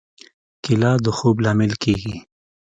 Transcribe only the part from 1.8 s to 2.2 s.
کېږي.